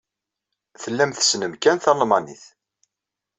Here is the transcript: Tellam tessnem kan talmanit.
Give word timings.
Tellam 0.81 1.11
tessnem 1.13 1.53
kan 1.63 1.77
talmanit. 1.83 2.43